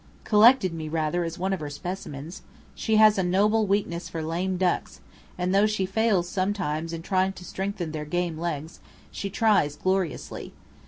[0.23, 2.41] "Collected me, rather, as one of her 'specimens.'
[2.73, 4.99] She has a noble weakness for lame ducks,
[5.37, 8.79] and though she fails sometimes in trying to strengthen their game legs,
[9.11, 10.53] she tries gloriously.